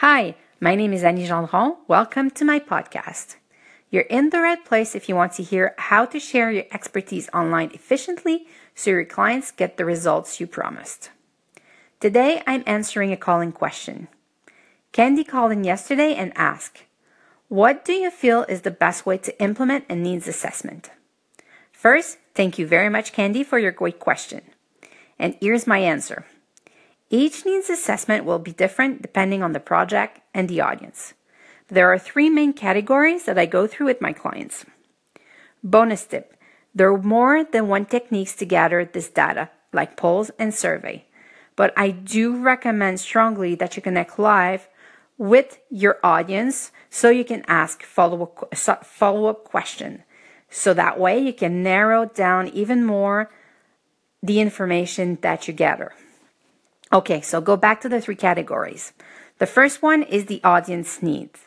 Hi, 0.00 0.34
my 0.60 0.74
name 0.74 0.92
is 0.92 1.02
Annie 1.02 1.26
Gendron. 1.26 1.78
Welcome 1.88 2.28
to 2.32 2.44
my 2.44 2.60
podcast. 2.60 3.36
You're 3.88 4.02
in 4.10 4.28
the 4.28 4.42
right 4.42 4.62
place 4.62 4.94
if 4.94 5.08
you 5.08 5.16
want 5.16 5.32
to 5.32 5.42
hear 5.42 5.74
how 5.78 6.04
to 6.04 6.20
share 6.20 6.50
your 6.50 6.64
expertise 6.70 7.30
online 7.32 7.70
efficiently 7.72 8.46
so 8.74 8.90
your 8.90 9.06
clients 9.06 9.50
get 9.50 9.78
the 9.78 9.86
results 9.86 10.38
you 10.38 10.46
promised. 10.46 11.08
Today, 11.98 12.42
I'm 12.46 12.62
answering 12.66 13.10
a 13.10 13.16
calling 13.16 13.52
question. 13.52 14.08
Candy 14.92 15.24
called 15.24 15.52
in 15.52 15.64
yesterday 15.64 16.14
and 16.14 16.36
asked, 16.36 16.82
What 17.48 17.82
do 17.82 17.94
you 17.94 18.10
feel 18.10 18.42
is 18.50 18.60
the 18.60 18.70
best 18.70 19.06
way 19.06 19.16
to 19.16 19.42
implement 19.42 19.86
a 19.88 19.96
needs 19.96 20.28
assessment? 20.28 20.90
First, 21.72 22.18
thank 22.34 22.58
you 22.58 22.66
very 22.66 22.90
much, 22.90 23.14
Candy, 23.14 23.42
for 23.42 23.58
your 23.58 23.72
great 23.72 23.98
question. 23.98 24.42
And 25.18 25.38
here's 25.40 25.66
my 25.66 25.78
answer. 25.78 26.26
Each 27.08 27.44
needs 27.44 27.70
assessment 27.70 28.24
will 28.24 28.40
be 28.40 28.52
different 28.52 29.02
depending 29.02 29.42
on 29.42 29.52
the 29.52 29.60
project 29.60 30.20
and 30.34 30.48
the 30.48 30.60
audience. 30.60 31.14
There 31.68 31.92
are 31.92 31.98
three 31.98 32.30
main 32.30 32.52
categories 32.52 33.24
that 33.24 33.38
I 33.38 33.46
go 33.46 33.66
through 33.66 33.86
with 33.86 34.00
my 34.00 34.12
clients. 34.12 34.64
Bonus 35.62 36.04
tip 36.04 36.36
there 36.76 36.92
are 36.92 37.00
more 37.00 37.42
than 37.42 37.68
one 37.68 37.86
techniques 37.86 38.34
to 38.36 38.44
gather 38.44 38.84
this 38.84 39.08
data, 39.08 39.48
like 39.72 39.96
polls 39.96 40.30
and 40.38 40.52
survey. 40.52 41.06
But 41.56 41.72
I 41.74 41.88
do 41.90 42.36
recommend 42.36 43.00
strongly 43.00 43.54
that 43.54 43.76
you 43.76 43.82
connect 43.82 44.18
live 44.18 44.68
with 45.16 45.58
your 45.70 45.98
audience 46.04 46.72
so 46.90 47.08
you 47.08 47.24
can 47.24 47.44
ask 47.48 47.82
follow-up 47.82 48.54
follow-up 48.84 49.44
question. 49.44 50.04
So 50.50 50.74
that 50.74 51.00
way 51.00 51.18
you 51.18 51.32
can 51.32 51.62
narrow 51.62 52.04
down 52.04 52.48
even 52.48 52.84
more 52.84 53.30
the 54.22 54.40
information 54.40 55.16
that 55.22 55.48
you 55.48 55.54
gather. 55.54 55.92
Okay, 56.92 57.20
so 57.20 57.40
go 57.40 57.56
back 57.56 57.80
to 57.80 57.88
the 57.88 58.00
three 58.00 58.16
categories. 58.16 58.92
The 59.38 59.46
first 59.46 59.82
one 59.82 60.02
is 60.02 60.26
the 60.26 60.40
audience 60.44 61.02
needs. 61.02 61.40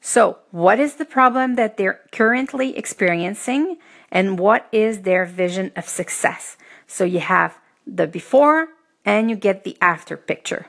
So, 0.00 0.38
what 0.50 0.80
is 0.80 0.94
the 0.94 1.04
problem 1.04 1.56
that 1.56 1.76
they're 1.76 2.00
currently 2.10 2.76
experiencing 2.76 3.76
and 4.10 4.38
what 4.38 4.66
is 4.72 5.02
their 5.02 5.26
vision 5.26 5.72
of 5.76 5.86
success? 5.86 6.56
So, 6.86 7.04
you 7.04 7.20
have 7.20 7.58
the 7.86 8.06
before 8.06 8.68
and 9.04 9.28
you 9.28 9.36
get 9.36 9.64
the 9.64 9.76
after 9.82 10.16
picture. 10.16 10.66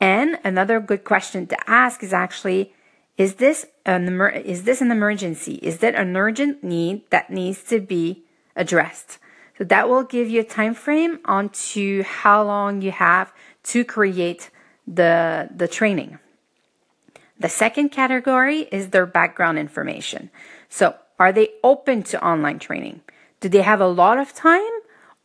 And 0.00 0.38
another 0.42 0.80
good 0.80 1.04
question 1.04 1.46
to 1.46 1.70
ask 1.70 2.02
is 2.02 2.12
actually 2.12 2.74
is 3.16 3.34
this 3.34 3.66
an 3.86 4.20
is 4.44 4.64
this 4.64 4.80
an 4.80 4.90
emergency? 4.90 5.54
Is 5.62 5.78
that 5.78 5.94
an 5.94 6.16
urgent 6.16 6.64
need 6.64 7.08
that 7.10 7.30
needs 7.30 7.62
to 7.64 7.80
be 7.80 8.24
addressed? 8.56 9.18
So 9.58 9.64
that 9.64 9.88
will 9.88 10.04
give 10.04 10.28
you 10.28 10.40
a 10.40 10.44
time 10.44 10.74
frame 10.74 11.20
onto 11.24 12.02
how 12.02 12.42
long 12.42 12.82
you 12.82 12.90
have 12.90 13.32
to 13.64 13.84
create 13.84 14.50
the, 14.86 15.48
the 15.54 15.68
training. 15.68 16.18
The 17.38 17.48
second 17.48 17.90
category 17.90 18.60
is 18.72 18.90
their 18.90 19.06
background 19.06 19.58
information. 19.58 20.30
So 20.68 20.94
are 21.18 21.32
they 21.32 21.50
open 21.62 22.02
to 22.04 22.24
online 22.24 22.58
training? 22.58 23.00
Do 23.40 23.48
they 23.48 23.62
have 23.62 23.80
a 23.80 23.88
lot 23.88 24.18
of 24.18 24.32
time 24.32 24.72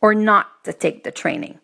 or 0.00 0.14
not 0.14 0.64
to 0.64 0.72
take 0.72 1.04
the 1.04 1.10
training? 1.10 1.58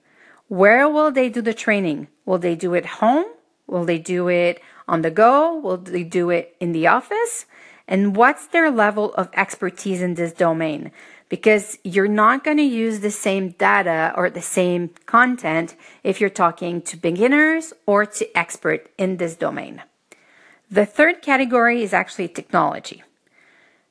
Where 0.49 0.89
will 0.89 1.11
they 1.11 1.29
do 1.29 1.43
the 1.43 1.55
training? 1.55 2.09
Will 2.25 2.39
they 2.39 2.55
do 2.55 2.75
it 2.75 2.87
home? 2.87 3.27
Will 3.67 3.85
they 3.85 3.99
do 3.99 4.29
it 4.29 4.61
on 4.87 5.03
the 5.03 5.11
go? 5.11 5.59
Will 5.59 5.79
they 5.79 6.05
do 6.05 6.31
it 6.31 6.55
in 6.61 6.73
the 6.73 6.87
office? 6.87 7.47
And 7.89 8.17
what's 8.17 8.47
their 8.47 8.71
level 8.71 9.13
of 9.15 9.29
expertise 9.35 10.01
in 10.01 10.15
this 10.15 10.33
domain? 10.33 10.93
Because 11.35 11.77
you're 11.83 12.07
not 12.07 12.45
going 12.45 12.59
to 12.59 12.63
use 12.85 13.01
the 13.01 13.11
same 13.11 13.49
data 13.69 14.13
or 14.17 14.31
the 14.31 14.41
same 14.41 14.91
content 15.05 15.75
if 16.05 16.21
you're 16.21 16.31
talking 16.31 16.81
to 16.81 16.97
beginners 16.97 17.73
or 17.87 18.07
to 18.07 18.39
expert 18.39 18.89
in 18.97 19.17
this 19.17 19.35
domain. 19.35 19.83
The 20.71 20.87
third 20.87 21.23
category 21.23 21.83
is 21.83 21.93
actually 21.93 22.29
technology. 22.29 23.03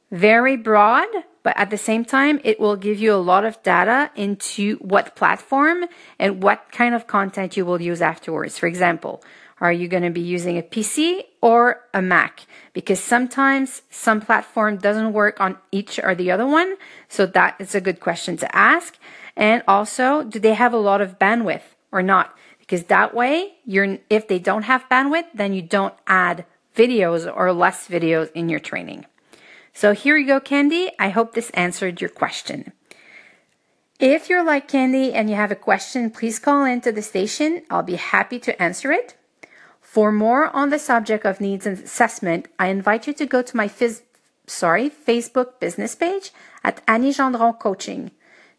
Very 0.09 0.55
broad, 0.55 1.09
but 1.44 1.58
at 1.58 1.69
the 1.69 1.77
same 1.77 2.05
time, 2.05 2.39
it 2.45 2.61
will 2.61 2.77
give 2.77 2.98
you 2.98 3.14
a 3.14 3.26
lot 3.31 3.43
of 3.43 3.61
data 3.61 4.10
into 4.15 4.77
what 4.77 5.14
platform 5.17 5.83
and 6.17 6.42
what 6.42 6.71
kind 6.71 6.95
of 6.95 7.08
content 7.08 7.58
you 7.58 7.65
will 7.65 7.81
use 7.81 8.02
afterwards. 8.02 8.58
For 8.58 8.67
example, 8.67 9.21
are 9.63 9.71
you 9.71 9.87
going 9.87 10.03
to 10.03 10.09
be 10.09 10.19
using 10.19 10.57
a 10.57 10.61
PC 10.61 11.23
or 11.41 11.85
a 11.93 12.01
Mac? 12.01 12.45
Because 12.73 12.99
sometimes 12.99 13.81
some 13.89 14.19
platform 14.19 14.75
doesn't 14.75 15.13
work 15.13 15.39
on 15.39 15.57
each 15.71 15.97
or 15.99 16.13
the 16.13 16.31
other 16.31 16.45
one. 16.45 16.75
So 17.07 17.25
that 17.27 17.55
is 17.59 17.73
a 17.73 17.79
good 17.79 18.01
question 18.01 18.35
to 18.37 18.55
ask. 18.55 18.97
And 19.37 19.63
also, 19.65 20.21
do 20.21 20.37
they 20.37 20.53
have 20.53 20.73
a 20.73 20.77
lot 20.77 20.99
of 20.99 21.17
bandwidth 21.17 21.61
or 21.93 22.03
not? 22.03 22.35
Because 22.59 22.83
that 22.83 23.15
way, 23.15 23.53
you're, 23.65 23.99
if 24.09 24.27
they 24.27 24.37
don't 24.37 24.63
have 24.63 24.89
bandwidth, 24.91 25.27
then 25.33 25.53
you 25.53 25.61
don't 25.61 25.93
add 26.07 26.45
videos 26.75 27.31
or 27.33 27.53
less 27.53 27.87
videos 27.87 28.30
in 28.33 28.49
your 28.49 28.59
training. 28.59 29.05
So 29.73 29.93
here 29.93 30.17
you 30.17 30.27
go, 30.27 30.41
Candy. 30.41 30.91
I 30.99 31.07
hope 31.07 31.33
this 31.33 31.51
answered 31.51 32.01
your 32.01 32.09
question. 32.09 32.73
If 33.97 34.27
you're 34.27 34.43
like 34.43 34.67
Candy 34.67 35.13
and 35.13 35.30
you 35.30 35.37
have 35.37 35.51
a 35.51 35.55
question, 35.55 36.11
please 36.11 36.37
call 36.37 36.65
into 36.65 36.91
the 36.91 37.01
station. 37.01 37.63
I'll 37.69 37.81
be 37.81 37.95
happy 37.95 38.39
to 38.39 38.61
answer 38.61 38.91
it. 38.91 39.15
For 39.93 40.11
more 40.11 40.48
on 40.55 40.71
the 40.71 40.80
subject 40.80 41.23
of 41.23 41.39
needs 41.39 41.67
assessment, 41.67 42.48
I 42.58 42.70
invite 42.70 43.05
you 43.05 43.14
to 43.14 43.27
go 43.27 43.43
to 43.43 43.55
my 43.55 43.67
phys- 43.67 44.02
sorry, 44.48 44.89
Facebook 44.89 45.59
business 45.59 45.93
page 45.93 46.31
at 46.64 46.81
Annie 46.87 47.14
Gendron 47.14 47.59
Coaching. 47.59 48.09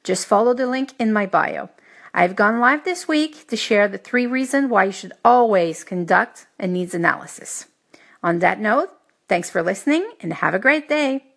Just 0.05 0.29
follow 0.29 0.55
the 0.55 0.69
link 0.69 0.93
in 0.97 1.13
my 1.13 1.27
bio. 1.27 1.71
I've 2.15 2.37
gone 2.37 2.61
live 2.61 2.85
this 2.85 3.09
week 3.09 3.49
to 3.49 3.57
share 3.57 3.89
the 3.89 3.99
three 3.99 4.29
reasons 4.29 4.71
why 4.71 4.85
you 4.85 4.93
should 4.93 5.13
always 5.25 5.83
conduct 5.83 6.47
a 6.61 6.69
needs 6.69 6.95
analysis. 6.95 7.67
On 8.23 8.39
that 8.39 8.61
note, 8.61 8.91
thanks 9.29 9.51
for 9.51 9.61
listening 9.61 10.09
and 10.21 10.35
have 10.35 10.55
a 10.55 10.61
great 10.61 10.89
day. 10.89 11.34